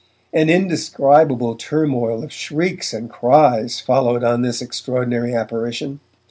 [0.33, 5.99] An indescribable turmoil of shrieks and cries followed on this extraordinary apparition.